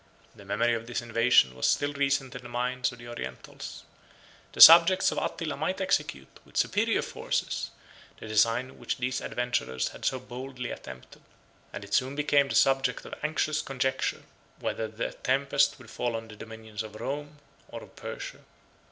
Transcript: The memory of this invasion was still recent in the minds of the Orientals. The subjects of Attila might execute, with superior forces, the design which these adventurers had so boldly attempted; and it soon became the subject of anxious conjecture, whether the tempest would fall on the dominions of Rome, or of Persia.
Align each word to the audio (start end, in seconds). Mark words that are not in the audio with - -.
The 0.35 0.45
memory 0.45 0.73
of 0.73 0.87
this 0.87 1.03
invasion 1.03 1.53
was 1.53 1.67
still 1.67 1.93
recent 1.93 2.33
in 2.35 2.41
the 2.41 2.49
minds 2.49 2.91
of 2.91 2.97
the 2.97 3.07
Orientals. 3.07 3.83
The 4.53 4.59
subjects 4.59 5.11
of 5.11 5.19
Attila 5.19 5.55
might 5.55 5.79
execute, 5.79 6.39
with 6.43 6.57
superior 6.57 7.03
forces, 7.03 7.69
the 8.19 8.27
design 8.27 8.79
which 8.79 8.97
these 8.97 9.21
adventurers 9.21 9.89
had 9.89 10.03
so 10.03 10.19
boldly 10.19 10.71
attempted; 10.71 11.21
and 11.71 11.83
it 11.85 11.93
soon 11.93 12.15
became 12.15 12.49
the 12.49 12.55
subject 12.55 13.05
of 13.05 13.13
anxious 13.21 13.61
conjecture, 13.61 14.23
whether 14.59 14.87
the 14.87 15.11
tempest 15.13 15.77
would 15.77 15.91
fall 15.91 16.15
on 16.15 16.29
the 16.29 16.35
dominions 16.35 16.81
of 16.81 16.95
Rome, 16.95 17.37
or 17.67 17.83
of 17.83 17.95
Persia. 17.95 18.39